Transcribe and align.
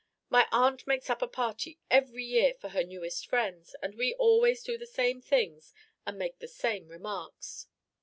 My 0.29 0.47
aunt 0.51 0.87
makes 0.87 1.11
up 1.11 1.21
a 1.21 1.27
party 1.27 1.77
every 1.91 2.25
year, 2.25 2.55
for 2.55 2.69
her 2.69 2.83
newest 2.83 3.27
friends, 3.27 3.75
and 3.83 3.93
we 3.93 4.15
always 4.15 4.63
do 4.63 4.75
the 4.75 4.87
same 4.87 5.21
things 5.21 5.75
and 6.07 6.17
make 6.17 6.39
the 6.39 6.47
same 6.47 6.87
remarks." 6.87 7.67